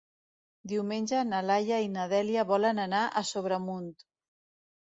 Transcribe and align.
Diumenge 0.71 1.19
na 1.33 1.41
Laia 1.49 1.77
i 1.87 1.91
na 1.97 2.07
Dèlia 2.15 2.47
volen 2.53 2.83
anar 2.87 3.03
a 3.09 3.25
Sobremunt. 3.35 3.93